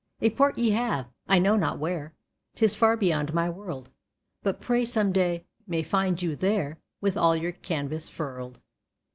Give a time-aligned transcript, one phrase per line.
[0.19, 2.15] A port ye have, I know not where
[2.55, 3.91] 'Tis far beyond my world
[4.41, 8.59] But pray some day may find you there With all your canvas furled.